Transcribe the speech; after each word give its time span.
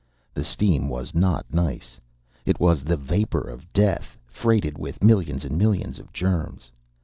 The 0.33 0.43
steam 0.43 0.89
was 0.89 1.13
not 1.13 1.45
nice. 1.53 1.99
It 2.43 2.59
was 2.59 2.83
the 2.83 2.97
vapor 2.97 3.47
of 3.47 3.71
death, 3.71 4.17
freighted 4.25 4.79
with 4.79 5.03
millions 5.03 5.45
and 5.45 5.55
millions 5.59 5.99
of 5.99 6.11
germs. 6.11 6.71